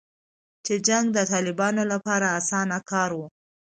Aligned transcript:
چې 0.65 0.73
جنګ 0.87 1.05
د 1.13 1.19
طالبانو 1.31 1.83
لپاره 1.93 2.25
اسانه 2.39 2.77
کار 2.91 3.11
و 3.17 3.19